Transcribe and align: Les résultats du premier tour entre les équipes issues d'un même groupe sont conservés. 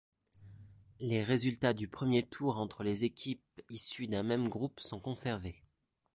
Les 0.99 1.23
résultats 1.23 1.75
du 1.75 1.87
premier 1.87 2.25
tour 2.25 2.57
entre 2.57 2.83
les 2.83 3.03
équipes 3.03 3.61
issues 3.69 4.07
d'un 4.07 4.23
même 4.23 4.49
groupe 4.49 4.79
sont 4.79 4.99
conservés. 4.99 5.61